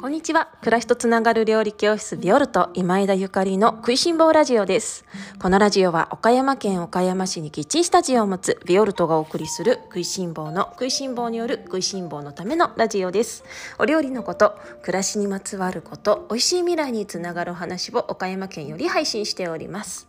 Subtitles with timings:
[0.00, 0.48] こんにちは。
[0.60, 5.04] 暮らしとつながる料理教室ビオルト今枝ゆかりの食いしん坊ラジオです。
[5.38, 13.44] このラジオは岡山県岡山市にキッチンスタジオを持つビオルトがお送りする食いしん坊の食いしん坊による食いしん坊のためのラジオです。
[13.78, 20.08] お料理のこと暮らしにまつわること美味しい未来につながるお話を岡山県より配信しております。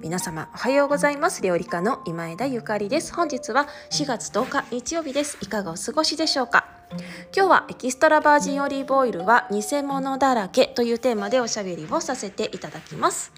[0.00, 1.42] 皆様おはようございます。
[1.42, 3.12] 料理家の今枝ゆかりです。
[3.12, 5.36] 本日は4月10日日曜日です。
[5.40, 6.75] いかがお過ごしでしょうか？
[6.90, 13.32] 今日はエキストラバージンオリーブオイルは偽物だらけというテーマでおしゃべりをさせていただきます。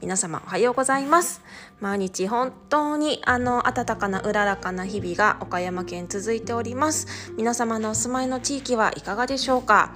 [0.00, 1.42] 皆様おはようございます。
[1.80, 7.32] 毎日本当にあの暖かなうららかな日々が岡山県続いております。
[7.36, 9.92] 皆様のお住まいの地域はいかがでしょうか？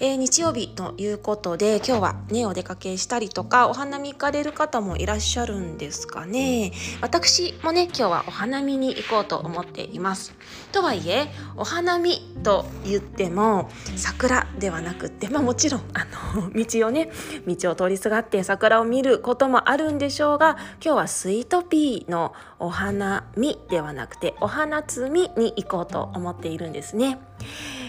[0.00, 10.34] えー、日曜日ということで今日はねお出かけしたりとかお花見行かれる方もいらっしゃるんですかね私もね今日はお花見に行こうと思っています
[10.72, 17.10] とはいえお花見と言っても桜ではなくてまあもちろんあの 道をね
[17.46, 27.18] 道を通りすがって桜を見ることもあるんでしょうが今日はスイートピーのお花見ではなくてお花摘みに行こうと思っているんですね。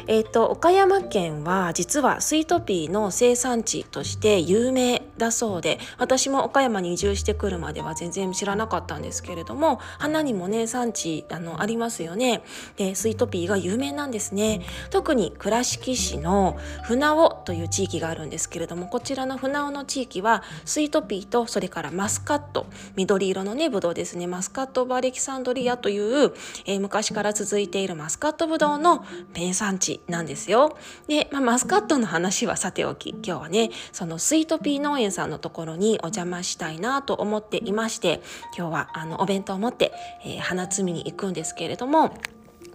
[0.07, 12.43] えーと、岡山県は実はスイートピーの生産地として有名だそうで私も岡山に移住してくるまでは全然知らなかったんですけれども花にもね産地あのありますよね。
[12.77, 14.61] でスイートピーが有名なんですね。
[14.91, 22.65] 特に倉敷市の船尾という地域があるんですけれどもこちらの船尾の地域はスイートピーとそれからマスカット
[22.95, 26.33] 緑色のねブドウですねマスカットバレキサンドリアという、
[26.65, 30.77] えー、昔から続いているマスカットブドウの名産地なんですよ。
[31.07, 38.21] で、まあ、マスカットの話はさておき今日はねそのスイートピー農園さんのところにお邪魔したいなと思っていまして
[38.57, 39.91] 今日はあのお弁当を持って、
[40.25, 42.17] えー、花摘みに行くんですけれども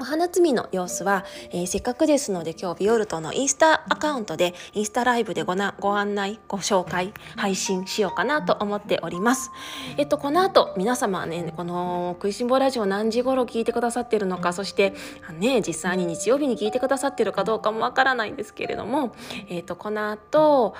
[0.04, 9.50] 花摘みの様子は、えー、せっかくですので今日ビオルトのインスタアカウントでインスタライブでごなご案内ご紹介配信しようかなと思っております。
[9.96, 14.94] えっとこの後皆様ねこの食いしん坊ラジオ何時頃聞いてくださってるのかそして
[15.38, 19.14] ね実際に日曜日に聞いてくださってるかどうかもわからないんですけれども
[19.48, 20.74] えっとこの後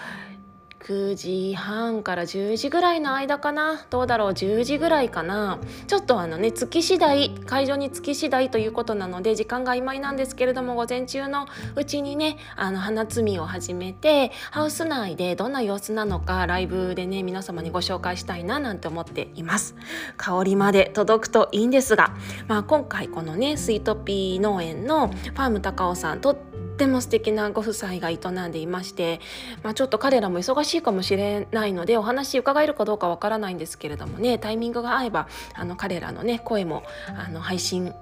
[0.81, 3.85] 9時半から10時ぐらいの間かな。
[3.91, 5.59] どうだろう？10時ぐらいかな。
[5.87, 11.47] ちょっとあのね月次第会場に月次第ということなので時間が曖昧なんですけれども午前中の
[11.77, 19.77] うちにねあの花摘みを始めてハウス内でどんな様子なのかライブでね皆様にご紹介したいななんて思っています。
[20.17, 22.15] 香りまで届くといいんですが、
[22.49, 26.39] まあ、今回このねスイートピー農園のファーム高尾さんと
[26.81, 28.17] っても素敵なご夫妻が営
[28.49, 29.21] んでいまして、
[29.63, 37.93] まあ、ちょっと彼らも忙しいかもしれないのでお話伺えるかどうかわからないんですけれどもねタイミングが合えばあの彼らのね声もあの配信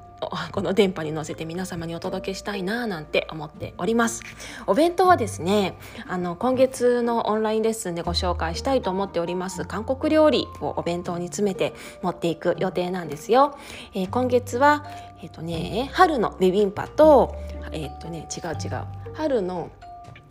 [0.52, 4.22] この電波に乗せて皆様にお届けしたいななんて思っております。
[4.66, 9.64] お弁当はですねあの今月のオンラインレッスンでご紹介したいと思っております。
[9.64, 13.56] 韓国料理をお弁当に詰めて持っていく予定なんですよ、
[13.94, 14.84] えー、今月は
[15.22, 17.34] えっ、ー、とね春のビビンパと
[17.72, 19.70] えっ、ー、とね違う違う春の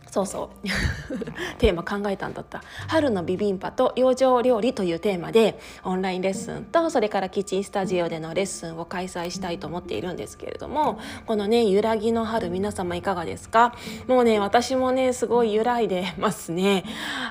[0.09, 0.67] そうそう。
[1.59, 2.61] テーマ考えたんだった。
[2.87, 13.73] 春のビビンパと養生料理というテーマでオンラインレッスンとそれからキッチンスタジオでのレッスンを開催したいと思っているんですけれどもこのね揺らぎの春皆様いかがですか？
[14.07, 16.83] もうね私もねすごい揺らいでますね。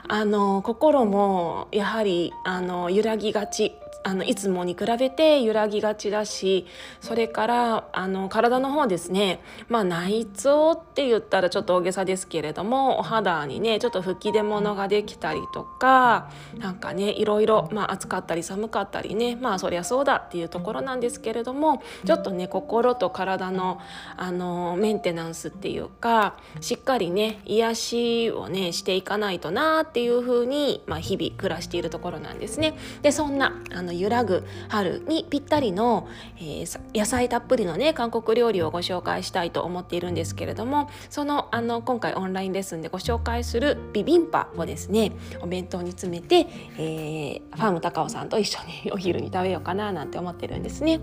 [0.08, 3.74] あの心もやはりあの揺らぎがち。
[4.06, 6.64] あのいつもに比べて揺らぎがちだし
[7.00, 23.80] それからあの体の方ですねまあ内臓って言ったらちょっと大げさですけれどもお肌にねちょっと吹き出物ができたりとかなんかねいろいろ、まあ、暑かったり寒かったりねまあそりゃそうだっていうところなんですけれどもちょっとね心と体の
[24.16, 32.74] あのメンテナンスっていうかしっかりね癒しをねしていかないとなっていうふうに、まあ、日々暮らしているところなんですね。
[33.02, 36.08] でそんなあの揺らぐ春にぴったりの、
[36.38, 46.46] えー、野菜たっぷりのね韓国料理をご紹介したいと思っているんですけれどもそのあの今回オンラインレッスンでご紹介するビビンパをですねお弁当に詰めて、
[46.78, 51.00] えー、ファーム高尾さんと一緒にお昼に食べようかななんて思ってるんですね。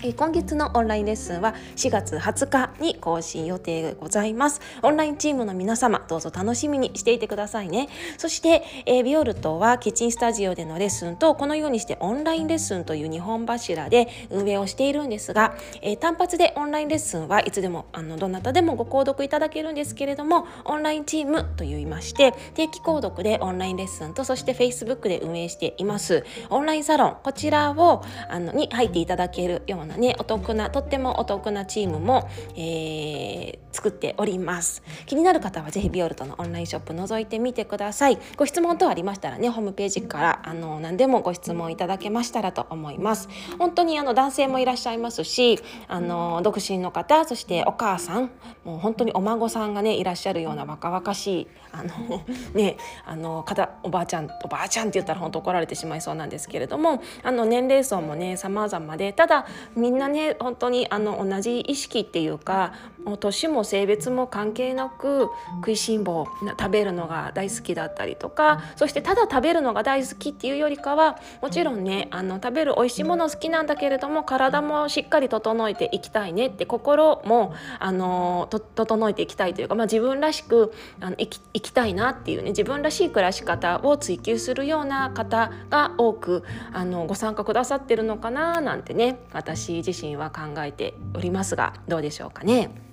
[0.00, 4.60] 今月のオンラインレッスンは4月20日に更新予定でございます。
[4.82, 7.88] オンラインチームの皆様どうぞ楽しみにしていてくださいね。
[8.16, 26.24] そして、えー、ビオルトはキッチンスタジオでのレッスンとこのようにしてオンラインレッスンという2本柱で運営をしているんですが、えー、単発でオンラインレッスンはいつでもあのどなたでもご購読いただけるんですけれどもオンラインチームといいまして定期購読でオンラインレッスンとそして Facebook で運営しています。
[26.50, 34.82] オンラインサロンこちらをあのに入っていただけるようななねお得なとってもお得なチームも、えー、作っております。
[35.06, 38.18] 気になる方はぜひビオルトのオンラインショップ覗いてみてください。
[38.36, 43.28] ご質問等ありましたらねホームページからあの何でもご質問いただけましたらと思います。
[43.58, 45.58] 本当にあの男性もいらっしゃいますし
[45.88, 48.30] あの独身の方そしてお母さん
[48.64, 52.24] もう本当にお孫さんがねいらっしゃるような若々しいあの
[52.54, 62.72] ねあの方おばあちゃんおばあちゃんって言ったら本当怒られてしまいそうなんですけれどもあの年齢層もね様々でただみんなね本当にあの同じ意識っていうか
[63.04, 66.26] もう年も性別も関係なく食いしん坊
[66.58, 92.88] 食べるのが大好きだったりとかそしてただ食べるのが大好きっていうよりかはもちろんねあの食べる美味しいもの好きなんだけれども体もしっかり整えていきたいねって心もあの整えていきたいというか、まあ、自分らしくあの生き生きたいなっていうね自分らしい暮らし方を追求するような方が多くあのご参加くださってるのかななんてね私自身は考えておりますがどうでしょうかね。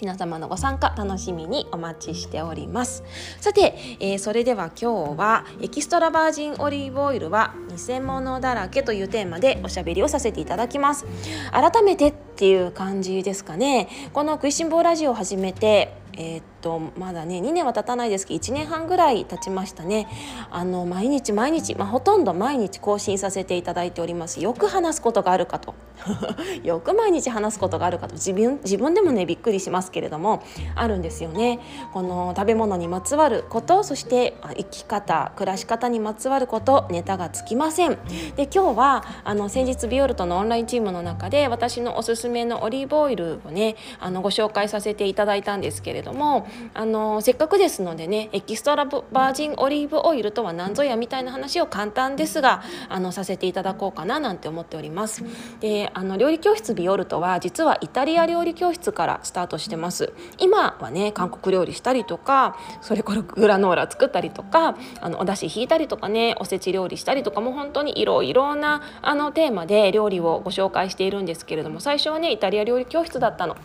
[0.00, 3.02] 皆様のご参加楽しみにお待ちしております。
[3.40, 11.06] さて、えー、それでは今日はエキストラバージンオリーブオイルは偽物だらけというテーマでおしゃべりをさせていただきます。
[11.50, 13.88] 改めてっていう感じですかね。
[14.12, 20.08] この食いしん坊ラジオを始めてえー、っとまだね2年は経たないですけど1年半ぐらい経ちましたね。
[20.50, 24.40] あの毎日毎日、まあ、ほとんど毎日更新させていただいております。
[24.40, 25.74] よく話すことがあるかと。
[26.62, 28.14] よく毎日話すことがあるかと。
[28.14, 30.42] 自分自分でもねびっくりしますけれども
[30.74, 31.60] あるんですよね。
[31.92, 37.98] この食べ物にまつわることそして生き方暮らし方にまつわることネタがつきません。
[38.36, 55.24] で今日はあの先日ビオルトのオンラインチームの中で私のおすすめのオリーブオイルをねあのご紹介させていただいたんですけれどどもあのせっかくですのでねエキストラバージンオリーブオイルとは何ぞやみたいな話を簡単ですがあのさせていただこうかななんて思っております。
[55.60, 73.56] であの料理教室ビオルトは実はイタリア料理教室からスタートしてます今はね韓国料理したりとかそれからグラノーラ作ったりとかあのお出汁引いたりとかねおせち料理したりとかも本当にいろいろなあのテーマで料理をご紹介しているんですけれども最初はねイタリア料理教室だったの。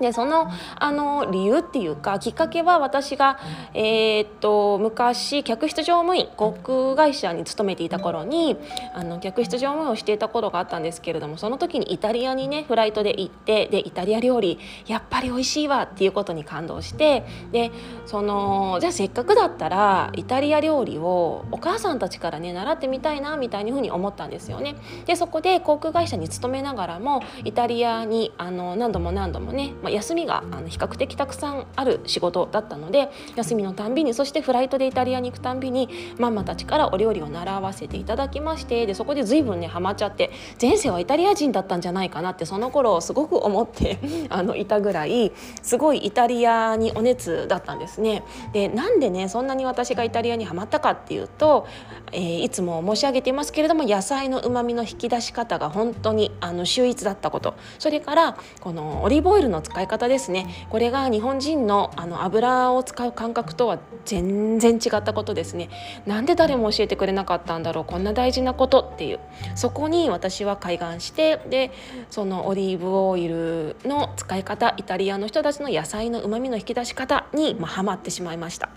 [0.00, 3.38] でそのあの理由っていうかきっかけは私が、
[3.74, 8.56] えー、っと昔客室乗務員航空会社に勤めていた頃に
[8.94, 17.70] あの客室乗務員をしていた頃があったんですけれどもその時にイタリアにねフライトで行ってでイタリア料理やっぱり美味しいわっていうことに感動してで
[18.06, 24.76] そのじゃあせっかくだったらイタリア料理をお母さんたちからね習ってみたいなみたいにふうに思ったんですよね。
[25.06, 35.88] でそこで航空会社に勤めながらもイタリアにあの何度も何度もね、まあ休みがあの比較的たくさんある仕事だったので休みのたんびにそしてフライトでイタリアに行くたんびに
[36.18, 43.98] ママたちからお料理を習わせていただきましてでそこで随分ねハマっちゃって前世はイタリア人だったんじゃないかなってその頃すごく思って
[44.30, 45.32] あのいたぐらい
[45.62, 48.22] すごいイタリアにお熱だったんですね。
[48.52, 51.66] でなんでねそんなに私がイタリアにはまったかっていうと、
[52.12, 60.46] えー、いつも申し上げていますけれども野菜のうまみの引き出し方が本当にあの秀逸だったことそれからこのオリーブオイルの使いい方ですね。
[60.70, 65.68] これが日本人のあの油を使う感覚とは全然違ったことですね。
[66.06, 67.84] なんで誰も教えてくれなかったんだろう。
[67.84, 69.20] こんな大事なことっていう。
[69.54, 71.70] そこに私は開眼してで
[72.10, 78.68] そのオリーブオイルの使い方イタリアの人たちの野菜のうまみの引き出し方に、ま、ハマってしまいました。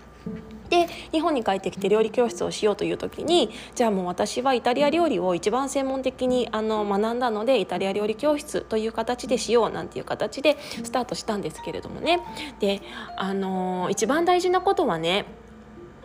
[0.70, 12.20] で日本に帰ってきて料理教室をしようという時にじゃあもう私はイタリア料理を一番専門的にあの学んだのでイタリア料理教室という形でしようなんていう形でスタートしたんですけれどもね
[12.60, 12.80] で
[13.16, 15.26] あの一番大事なことはね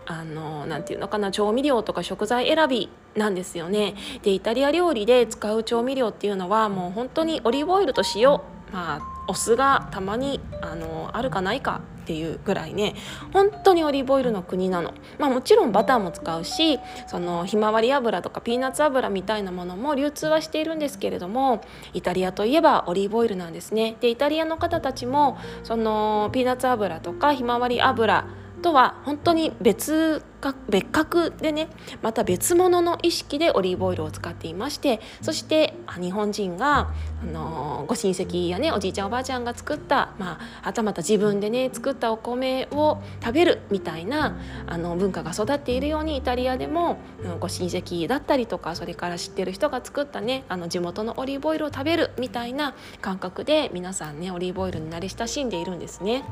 [0.05, 3.93] あのなていうのかな調味料とか食材選びなんですよね。
[4.23, 8.39] でイタリア料理で使う調味料っていうのはもう本当にオリーブオイルと塩
[8.71, 12.95] まあお酢がたまにあのあるかないかっていうぐらいね
[13.33, 21.61] 本当にオリーブオイルの国なの、まあ、もちろんバターも使うしそのひまわり油とかピーナッツ油みたいなものも流通はしているんですけれども
[21.93, 23.95] イタリアといえばオリーブオイルなんですね。
[24.01, 28.25] でイタリアの方たちもそのピーナッツ油とかひまわり油
[28.59, 30.23] とは本当に別
[30.69, 31.67] 別格でね
[32.01, 46.99] また別物の意識でオリーブオイルを使っていましてそして日本人が、あのご親戚やねおじいちゃんおばあちゃんが作った、まあ、はたまた自分でね作ったお米を食べるみたいなあの文化が育っているようにイタリアでも
[47.39, 56.23] ご親戚だったりとかそれから知ってる人が作ったねあの地元のオリーブオイルを食べるみたいな感覚で皆さんねオリーブオイルに慣れ親しんでいるんですね。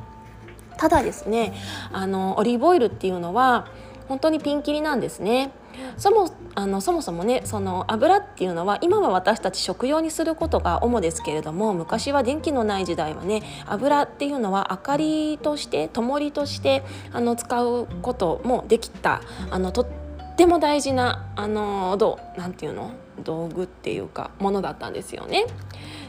[0.78, 1.54] ただですね
[1.92, 3.68] あのオリーブオイルっていうのは
[4.08, 5.52] 本当にピンキリなんですね。
[5.98, 19.88] そもあのそもそもねその油っていうのは今は私たち食用にすることが主ですけれども昔は電気のない時代はね油っていうのは明かりとして灯りとしてあの使うこともできたあのとっ
[20.36, 22.92] ても大事なあのどうなんていうの？
[23.24, 25.46] 道具っていうかものだったんですよね。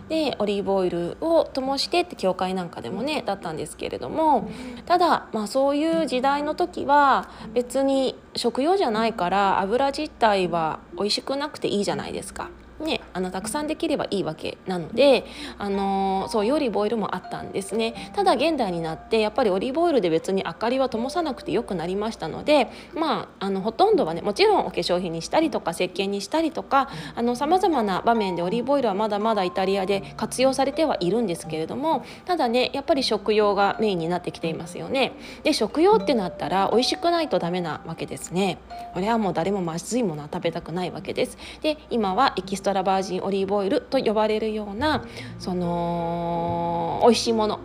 [0.08, 4.50] でオリーブオイルを灯してって教会なんかでもねだったんですけれども
[4.86, 12.48] ただまあそういう時代の時は別に食用じゃないから油自体は美味しくなくていいじゃないですか。
[12.80, 15.24] ね、あのたくさんできればいいわけなので、
[15.58, 26.90] あの、そういうオリーブオイルもあったんですねただ現代になってやっぱりオリーブオイルで別に明かりは灯さなくてよくなりましたのでまああのほとんどはねもちろんお化粧品にしたりとか石鹸にしたりとか
[27.34, 35.12] さまざまな場面でオリーブオイルはまだまだイタリアで活用されてはいるんですけれどもただねやっぱり食用がメインになってきていますよね。
[35.42, 38.58] で食用ってなったら美味しくないとダメなわけですね。
[38.94, 41.38] これはもう誰もまずいものは食べたくないわけです。
[41.62, 45.04] で今はエキストラバージンオリーブオイルと呼ばれるような
[45.38, 47.60] その美味しいもの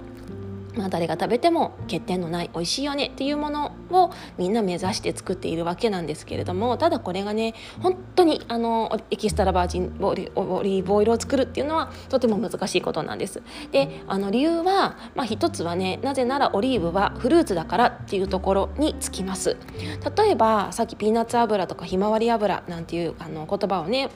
[0.76, 13.42] まあ、誰が食べても欠点のない美味しいよねっていうものをみんな目指して作っているわけなんですけれどもただこれがね本当にあのエキストラバージンオリーブオイルを作るっていうのはとても難しいことなんです。
[13.72, 19.58] であの理由は、まあ、一つはねなぜならオリーブはフルーツだからっていうところにつきます。
[20.18, 24.10] 例えばさっきピーナッツ油とかひまわり油なんていうあの言葉をね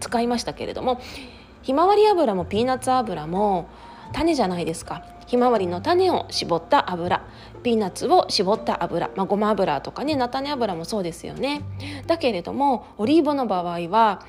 [0.00, 1.00] 使いましたけれども
[1.62, 3.68] ひまわり油もピーナッツ油も
[4.12, 5.04] 種じゃないですか。
[5.26, 7.22] ひまわりの種を絞った油。
[7.62, 11.62] ピーナッツを絞った油、まあ、ごま油とかね菜種油もそうですよね。
[12.06, 14.22] だけれどもオリーブの場合は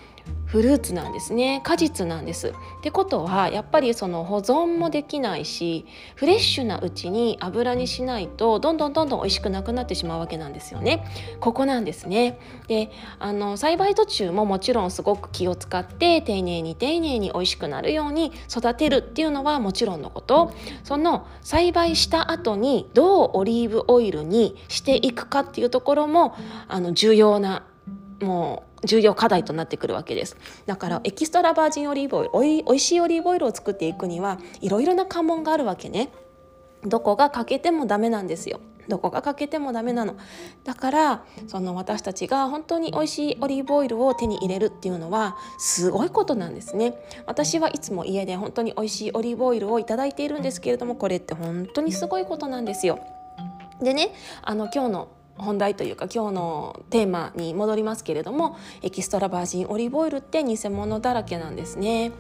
[0.52, 1.62] フルーツなんですね。
[1.64, 2.50] 果実なんです。
[2.50, 11.06] ってことはやっぱりその保存もできないしフレッシュなうちに油にしないとどんどんどんどん美味しくなくなってしまうわけなんですよね。
[11.40, 12.38] ここなんですね。
[12.68, 20.52] であの栽培途中ももちろんすごく気を使って丁寧に丁寧に美味しくなるように育てるっていうのはもちろんのこと。
[20.84, 26.36] その栽培した後にどうオリーブオイルにしていくかっていうところも
[26.68, 27.64] あの重要な
[28.22, 30.38] もう重要課題となってくるわけです。
[30.66, 36.10] だからエキストラバージンオリーブオイルおいしいオリーブオイルを作っていくにはいろいろな関門があるわけね。
[36.84, 38.60] どこが欠けてもダメなんですよ。
[38.88, 40.16] どこが欠けてもダメなの。
[40.64, 46.96] だからその私たちが本当に美味しいオリーブオイルを手に入れるっていうのはすごいことなんですね。
[47.28, 53.00] 私はいつも家で本当に美味しいオリーブオイルをいただいているんですけれどもこれって本当にすごいことなんですよ。
[53.82, 55.08] でねあの今日の
[55.42, 62.12] 本題というか今日のテーマに戻りますけれどもエキストラバージンオリーブオイルって偽物だらけなんですね。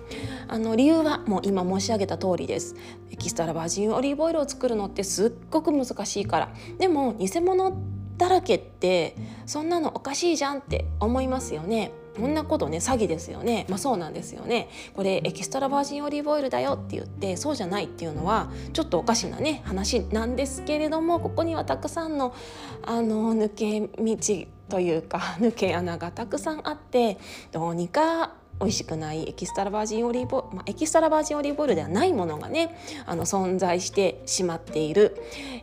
[0.47, 2.75] あの理由はもう今申し上げた通りです。
[3.11, 6.49] エキストラバージンオリーブオイルを作るのってすっごく難しいから。
[6.77, 7.77] でも偽物
[8.17, 11.91] だらけってそんなのおかしいじゃんって思いますよね。
[12.15, 13.65] こんなことね詐欺ですよね。
[13.69, 14.69] まあそうなんですよね。
[14.95, 22.33] これエキストラバージンオリーブオイルだよって言ってそうじゃないっていうのはちょっとおかしなね話なんですけれどもここにはたくさんの
[22.83, 27.17] あの抜け道というか 抜け穴がたくさんあって
[27.51, 35.17] どうにか美味しくないエキストラバージンオリーブ、まあ、エキストラバージンオリーブオイルではないものがねあの存在してしまっている、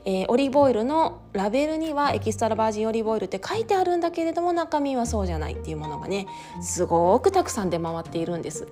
[0.05, 6.27] えー、オリーブオイルのラベルにはエキストラバージンオリーブオイルって書いてあるんだけれども中身はそうじゃないっていうものがね
[6.61, 8.67] すごくたくさん出回っているんです。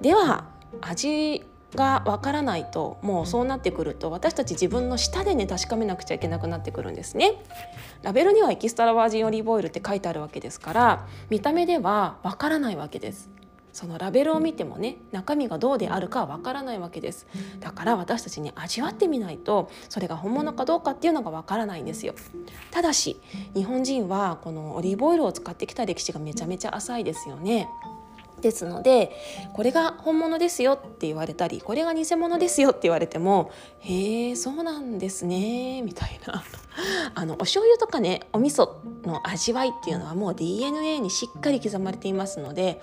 [0.00, 0.44] では
[0.80, 1.44] 味
[1.74, 7.34] がわからないともうそうなってくると私たち自分の舌でね確かめなくちゃいけなくなってくるんですね。
[8.02, 13.30] ラベルにはエキストラバージンオリーブオイルって書いてあるわけですから見た目ではわからないわけです。
[13.76, 17.26] そのラベルを見てもね中身がどうであるかわからないわけです。
[17.60, 22.14] だから私たちに味わってみないとそれが本物かどうかっていうのがわからないんですよ。
[22.70, 23.20] ただし
[23.54, 27.68] 日本人はこのオリーブオイルを使ってきた歴史がめちゃめちゃ浅いですよね。
[28.40, 29.12] ですので
[29.52, 36.42] これが本物ですよって言われたりこれが偽物ですよって言われてもへえそうなんですねみたいな。
[37.14, 38.70] あのお醤油とかねお味噌
[39.06, 42.80] の味わいっていうのはもう DNA にしっかり刻まれていますので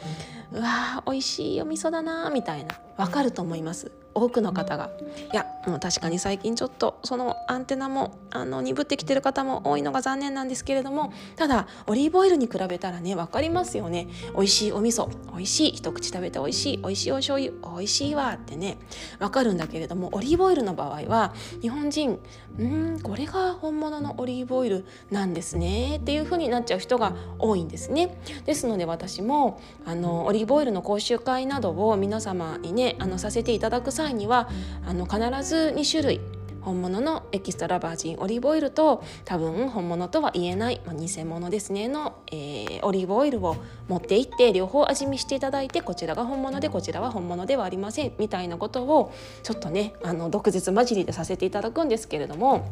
[0.51, 3.91] うわー美味しいお味噌だなみたいなわかると思います。
[4.15, 4.91] 多くの方が。
[5.31, 14.07] いやもう確かに最近ちょっとそのアンテナもあの鈍ってきてる方も多いのが残念なんですけれどもただオリーブオイルに比べたらね分かりますよね。
[14.35, 18.77] 美味しいお味噌美味しい一口食べて美味しい美味しいお醤油美味しいわってね
[19.19, 22.19] 分かるんだけれどもオリーブオイルの場合は日本人
[22.59, 28.17] うんこれが本物のオリーブオイルなんですねっていう風になっちゃう人が多いんですね。
[28.45, 34.49] ですので私もあのオリーブオイルの講習会などを皆様にねあのさせていただく際には
[34.85, 36.21] あの必ず2種類
[36.63, 49.13] 本物のエキストラバージンオリーブオイルと多分本物とは言えない、まあ、偽物ですねの、えー、オリーブオイルを持っていって両方味見していただいてこちらが本物でこちらは本物ではありませんみたいなことを
[49.43, 52.71] ちょっとねあの毒舌混じりでさせていただくんですけれども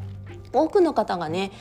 [0.53, 1.51] 多くの方がね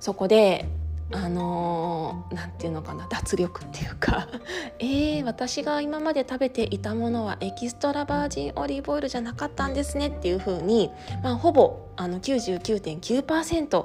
[0.00, 0.68] そこで
[1.14, 4.28] あの何、て言うのかな脱力っていうか
[4.80, 10.90] えー、私が今まで食べていたものはエキストラバージンオリーブオイルじゃなかったんですねっていう風に
[11.22, 13.84] まあ、ほぼあの99.9%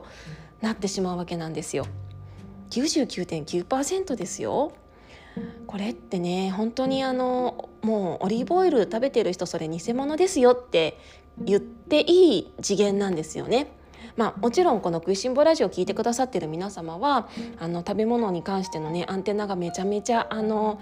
[0.62, 1.86] なってしまうわけなんですよ。
[2.70, 4.72] 99.9%ですよ。
[5.68, 10.98] これってね本当にあのもうオリーブオイル食べてる人それ偽物ですよって
[11.40, 13.68] 言っていい次元なんですよね。
[14.18, 20.80] まあ、もちろんこの「食いしん坊ラジオ」を聞いてくださってる皆様はあの食べ物に関してのねアンテナがめちゃめちゃあの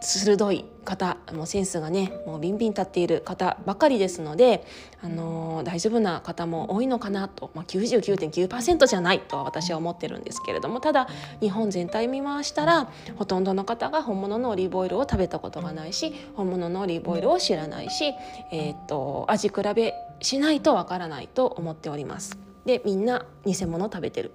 [0.00, 4.64] 鋭い方もうセンスがねもうビンビン立っている方ばかりですので、
[5.02, 11.08] あの大丈夫な方も多いのかなと、まあ、99.9%じゃないとは私は思ってるんですけれどもただ
[11.40, 18.14] 日本全体見回したらほとんどの方が本物のオリーブオイルを食べたことがないし本物のオリーブオイルを知らないし、
[18.52, 22.47] えー、っと味比べしないとわからないと思っております。
[22.64, 24.32] でみんな偽物食べてる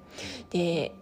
[0.50, 0.96] で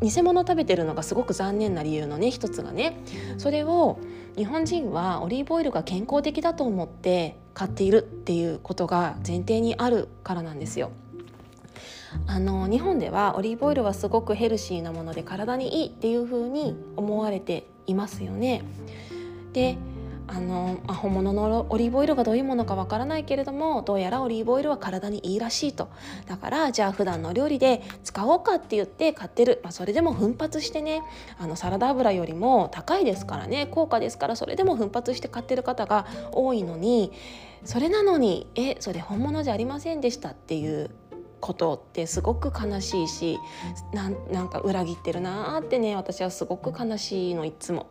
[0.00, 2.96] 偽物食べてるのがすごく残念な理由のね一つがね
[3.38, 3.98] それを
[4.36, 10.90] 日本人はオリーブオイルが健康的だと思って買っているっていうことが前提にあるからなんですよ。
[12.26, 18.64] あの日本ではオリーブオイルはすごくヘルシーなもので体にいいっていう風に思われていますよね。
[19.52, 19.78] で
[20.34, 25.88] あの、あ、本物のオリーブオイルがどういうものかわからないけれどもどうやらオリーブオイルは体にいいらしいと。
[26.26, 31.02] だからじゃあ普段の料理で使おうかって言って買ってる、まあ、それでも奮発してね。
[31.38, 33.68] あのサラダ油よりも高いですからね。
[33.70, 37.12] 高価ですからそれでも奮発して買ってる方が多いのに
[37.64, 40.90] それなのにえそれ本物じゃありませんでしたっていう
[41.40, 43.38] ことってすごく悲しいし
[43.92, 47.90] なんか裏切ってるなーってね私はすごく悲しいのいつも。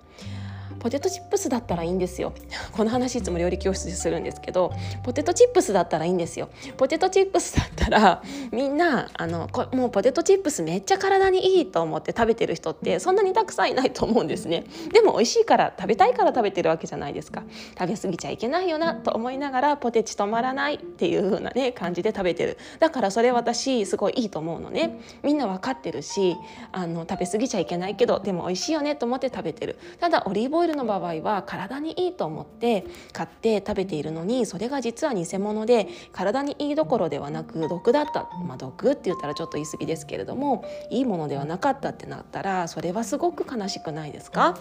[0.81, 2.33] ポテトチップスだったらいいんですよ。
[2.73, 4.73] この話いつも料理教室でするんですけど
[5.03, 6.49] ポテトチップスだったらいいんですよ。
[6.75, 14.63] ポテトチップスだったらみんなあのこもうポテトチップスめっちゃ体にいいと思って食べてる人ってそんなにたくさんいないと思うんですね。
[14.91, 17.43] でも美味しいから食べたいから食べてるわけじゃないですか。
[17.77, 22.57] 食べ過ぎちゃいけないよなと思いながらポテチ止まらないっていう風なね感じで食べてる。
[22.79, 24.99] だからそれ私すごいいいと思うのね。
[25.21, 26.35] みんな分かってるし
[26.71, 29.77] あの食べ過ぎちゃいけないけどでも美味しいよねと思って食べてる。
[29.99, 44.57] ただオリーブオイルルの場合は体にいいと思って買って食べているのにそれが実は偽物で体にいいどころではなく毒だった、まあ、毒って言ったらちょっと言い過ぎですけれどもいいものではなかったってなったらそれはすごく悲しくないですか？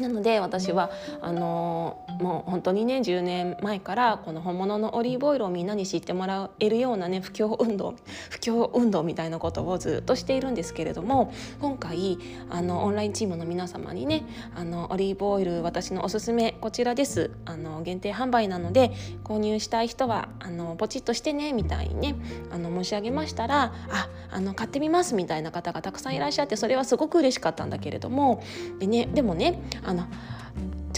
[0.00, 7.94] なので私はあのもう本当にね10年前からこの本物のオリーブオイルをみんなに知ってもらえるようなね布教運動
[8.30, 12.18] 布教運動みたいなことをずっとしているんですけれども今回
[12.50, 17.30] あのオンラインチームの皆様にねあのオリーブオイル私のおすすめこちらです。
[17.44, 18.92] あの限定販売なので
[19.24, 22.16] 購入したい人はあのポチッとしてねみたいにね
[22.50, 28.42] あの申し上げましたらああの買ってみますみたいな方がたくさんいらっしゃってそれはすごく嬉しかったんだけれども
[28.78, 30.04] で,、ね、でもねあの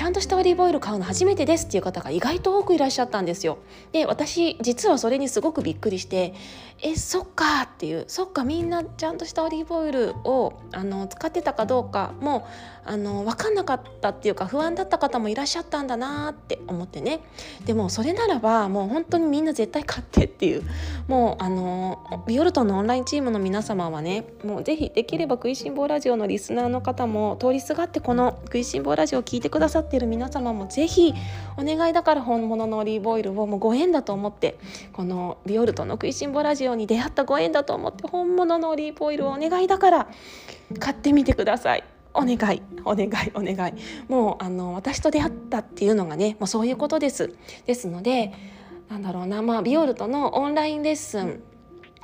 [0.09, 3.59] ゃんとしたオリーブオイル買うの初めてですっていう方が意外と多くいらっしゃったんですよ。
[3.93, 6.35] で私実はそれにすごくびっくりして
[6.81, 12.47] えそっかっていうそっかみんなちゃんとしたオリーブオイルをあの使ってたかどうかも
[12.85, 17.21] あの分かんなかったっていうか不安だった方もいらっしゃったんだなって思ってね
[17.67, 20.63] でもそれならばもう本当にみんな絶対買ってっていう
[21.09, 31.13] もうあのビオルトのオンラインチームの皆様はねもうぜひできれば食いしん坊ラジオのリスナーの方も通りすがってこの食いしん坊ラジオを聞いてくださっている皆様もぜひ
[31.57, 34.59] お願いだから本物のオリーブオイルをもうご縁だと思って
[34.93, 40.09] このビオルトの食いしん坊ラジオオに出会ったご縁だと思って本物のオリーブオイルをお願いだから
[40.79, 41.85] 買ってみてください。
[42.15, 43.75] お願いお願いお願い
[44.09, 47.33] もうあの私と出会ったっていうのがねもうそういうことです
[47.67, 48.33] ですので
[48.89, 51.43] なんだろうなまあビオルトのオンラインレッスン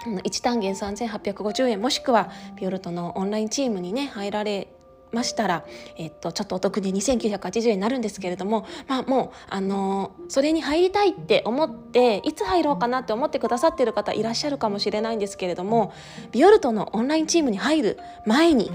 [0.07, 2.31] 1単元3850円もしくは
[2.61, 4.69] ビオルトのオンラインチームにね入られ
[5.15, 5.65] ましたら、
[5.97, 15.93] えっと、ちょっとお得に2980円になるんですけれども、まあ、もう、あのそれに入りたいって思っていつ入ろうかなって思ってくださってる方いらっしゃるかもしれないんですけれども
[16.33, 18.71] ビオルトのオンラインチームに入る前に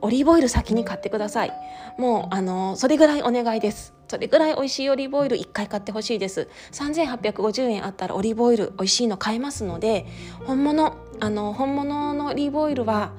[0.00, 1.52] オリーブオイル先に買ってください。
[1.98, 3.94] もうあのそれぐらいお願いです。
[4.08, 6.48] それぐらい美味しいオリーブオイル1回買ってほしいです。
[6.72, 10.06] 3850円あったらオリーブオイル美味しいの買えますので
[10.44, 13.12] 本物あの本物のオリーブオイルは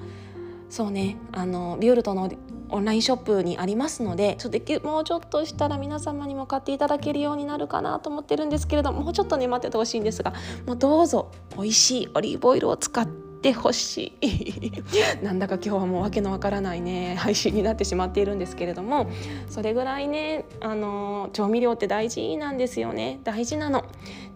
[0.70, 2.30] そうねあのビオルトの
[2.70, 10.34] オンラインショップにありますのでちょっともうちょっとしたら皆様にも買っていただけるようになるかなと思ってるんですけれどもうちょっとね待っててほしいんですが
[10.66, 19.10] もうどうぞ美味しいオリーブオイルを使ってほしいなんだか今日はもう訳のわからないね配信になってしまっているんですけれども
[19.48, 23.86] それぐらいねあの調味料って大事なんですよね大事なの。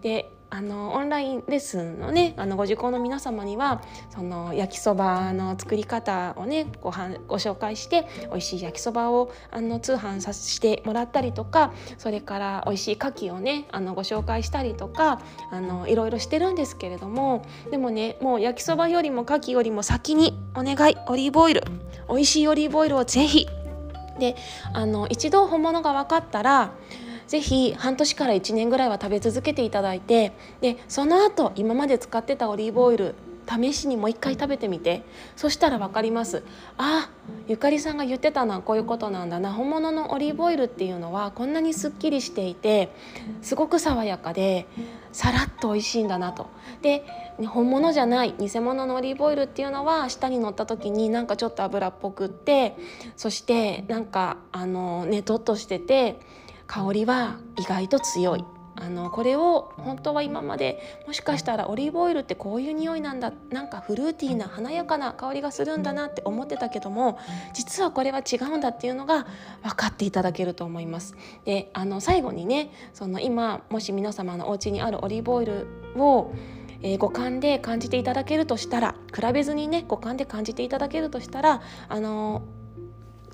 [0.00, 21.62] であのオンラインレッスンのねあのご受講の皆様にはその焼きそばの作り方をねごはご紹介して美味しい焼きそばをあの通販させてもらったりとかそれから美味しい牡蠣をねあのご紹介したりとかあのいろいろしてるんですけれどもでもねもう焼きそばよりも牡蠣よりも先にお願いオリーブオイル
[22.10, 23.46] 美味しいオリーブオイルをぜひ。
[24.18, 24.36] で
[24.74, 26.72] あの一度本物が分かったら
[27.32, 33.14] ぜひ半年から1年ぐらいは食べ続けていただいてでその後今まで使ってたオリーブオイル
[33.48, 35.02] 試しにもう一回食べてみて。
[35.34, 36.44] そしたら分かります。
[36.78, 37.10] あ
[37.48, 39.52] ゆかりさんが言ってたのはこういうことなんだな。
[39.52, 42.92] 本物のオリーブオイルっていうのはこんなにすっきりしていて
[43.40, 44.66] すごく爽やかで
[45.10, 46.46] さらっと美味しいんだなと。
[46.82, 47.04] で
[47.48, 52.76] 本物じゃない偽物のオリーブオイルっていうのは下に乗った時になんかちょっと油っぽくって
[53.16, 56.20] そしてなんかあのねとっとしてて
[56.72, 67.18] 香りは意外と強いあのこれを本当は今までもしかしたらオリーブオイルってこういう匂いなんだなんかフルーティーな華やかな香りがするんだなって思ってたけども
[67.52, 69.26] 実はこれは違うんだっていうのが
[69.62, 71.14] 分かっていただけると思います。
[71.44, 76.32] であの最後にねその今もし皆様のお家にあるオリーブオイルを
[76.84, 82.61] えー、五感で感じていただけるとしたら比べずにね五感で感じていただけるとしたらあのー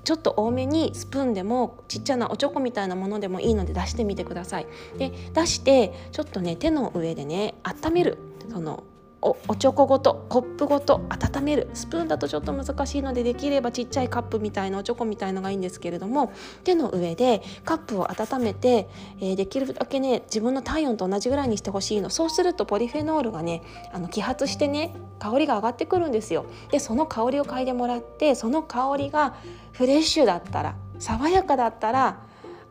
[0.03, 4.67] ちょっと多めにスプーンでもちっちゃなおちょこみたいなものでもいいので出してみてください。
[4.97, 8.17] で出してちょっとね手の上でね温める
[8.51, 8.83] その
[9.21, 11.69] おおちょこごとコップごと温める。
[11.73, 16.31] スプーンだとちょっと難しいのでできればちっちゃいカップみたいなおちょこみたいのがいいんですけれども
[16.63, 18.87] 手の上でカップを温めて、
[19.19, 22.09] えー、できるだけね自分の体温と同じぐらいにしてほしいの。
[22.09, 26.45] そうするとポリフェノールがねあの揮発してね香りが上がってくるんですよ。
[26.71, 29.35] でその香りを嗅いでもらってその香りが
[29.73, 32.21] フレッシュだったら爽やかだったら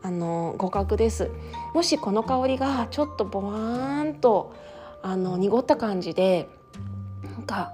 [0.01, 1.29] あの互角です。
[1.73, 4.55] もしこの香りがちょっとボワーンと
[5.01, 6.49] あの濁った感じで
[7.23, 7.73] なんか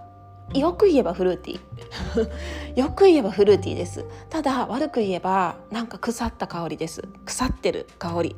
[0.54, 2.76] よく言えばフルーティー。
[2.80, 4.06] よく言えばフルーティーです。
[4.30, 7.04] ただ悪く言えばなんか腐った香りです。
[7.26, 8.36] 腐ってる香り。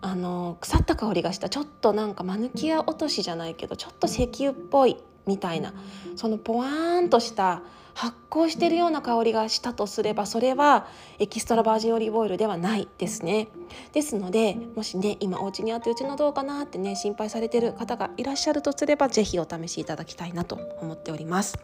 [0.00, 5.72] あの腐った香りがしたちょっとなんかマヌキア落としじゃないけどちょっと石油っぽいみたいな。
[6.16, 7.62] そのポワーンとした
[7.98, 10.86] 発酵してるような香りがしたとすればそれは
[11.18, 13.48] エキストラバージンオリーブオイルではないですね
[13.92, 21.58] ですのでもしね今お家にあってうちのどうかなってね心配されてる方がいらっしゃるとすれば是非お試しいただきたいなと思っております。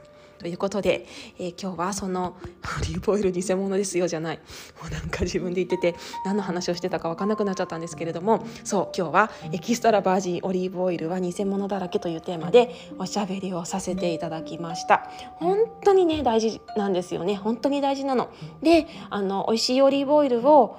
[0.44, 1.06] ということで、
[1.38, 2.36] えー、今日はその
[2.78, 4.36] オリーブオイル偽物ですよじゃない。
[4.78, 8.44] もうなんか自分で言ってて何の話をしてたか分かんなくなっちゃったんですけれども。
[8.62, 15.08] そう今日はエキストラバージンオリーブオイルは偽物だらけというテーマでおしゃべりをさせていただきました。
[15.36, 17.36] 本当にね大事なんですよね。
[17.36, 18.28] 本当に大事なの。
[18.62, 20.76] であの美味しいオリーブオイルを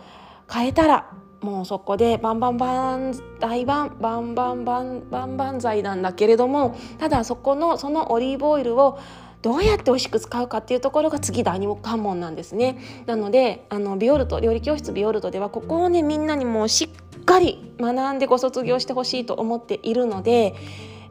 [0.47, 1.09] 変えたら
[1.41, 8.97] もうそこでバンバンバン大バンバンバンバンバンバン剤なんだけれどもただそこのそのオリーブオイルを
[9.45, 12.79] どうやって美味しく使うかっていうところが次第二関門なんですね。
[13.05, 20.55] なのであのビオルト料理教室ビオルトではここをねみんなにもしっかり学んでご卒業してほしいと思っているので。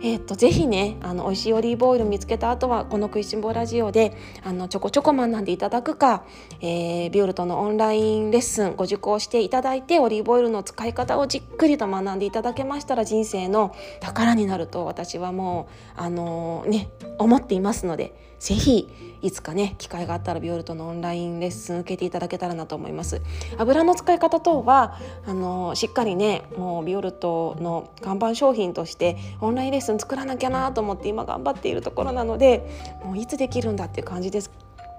[0.01, 6.25] えー、っとぜひねあの美味しいオリーブオイル見つけた後はこの「食いしん坊ラジオで」あのちょこちょこ学んでいただくか、
[6.61, 18.35] えー、ビオルトのオンラインレッスンご受講していただいてオリーブオイルの使い方をじっくりと学んでいただけましたら人生の宝になると私はもうあのー、ね思っていますので。
[18.45, 18.91] ぜひ
[19.23, 23.23] いつかね機会があったらビオルトのオンラインレッスン受けていただけたらなと思います
[23.57, 32.69] 油の使い方等はあのしっかりねもうビオルトの看板商品としてオンラインレッスン作らなきゃなと思って今頑張っているところなので
[33.05, 34.51] もういつできるんだっていう感じです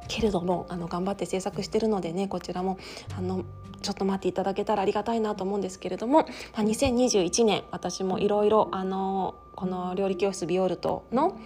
[0.07, 2.77] けれどもあの頑張って制作してるのでねこちらも
[3.17, 3.43] あの
[3.81, 6.25] ちょっと待っていただけたらありがたいなと思うんですけれども、ま
[6.57, 11.39] あ、2021年私もいろいろこの料理教室ビオルトの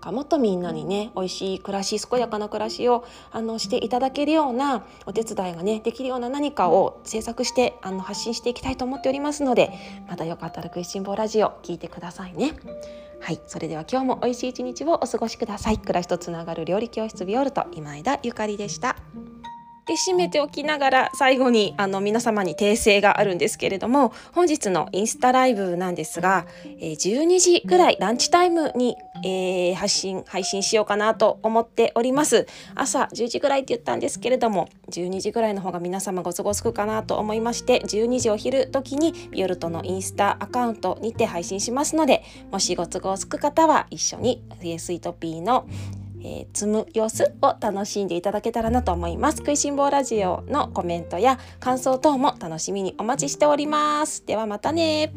[0.00, 9.72] かもっとみんなにね美味しい暮らし健やかな暮らしをあのしていただけるようなお手伝いがねできるような何かを制作してあの発信していきたいと思っておりますので
[10.08, 12.54] またよかったら「食いしん坊ラジオ」聞いてくださいね。
[13.20, 15.78] はい、それでは今日も美味しい一日をお過ごしください。
[15.78, 18.96] 暮らしとつながる料理教室ビオルト今枝ゆかりでした。
[19.86, 26.46] で締めておきながら最後にあの皆様に訂正があるんですけれども本日のインスタライブなんですが、
[26.80, 32.46] えー、12時ぐらいランチタイムにえー、配信配信しようかなと思っております。
[32.74, 44.42] 朝10時ぐらいって言ったんですけれども12時ぐらいの方が皆様ご都合つくかなと思いまして12時お昼時にビオルトのインスタアカウントにて配信しますのでもしご都合つく方は一緒に
[44.78, 45.66] スイートピーの
[46.26, 49.38] えー、積む様子を楽しんでいただけたらなと思います。
[49.38, 54.26] 食いしん坊ラジオのコメントや感想等も楽しみにお待ちしております。
[54.26, 55.12] ではまたね